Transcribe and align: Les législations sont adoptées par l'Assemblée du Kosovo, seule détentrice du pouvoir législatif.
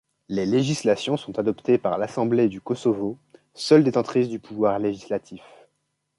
Les 0.29 0.47
législations 0.47 1.15
sont 1.15 1.37
adoptées 1.37 1.77
par 1.77 1.99
l'Assemblée 1.99 2.47
du 2.49 2.59
Kosovo, 2.59 3.19
seule 3.53 3.83
détentrice 3.83 4.29
du 4.29 4.39
pouvoir 4.39 4.79
législatif. 4.79 5.43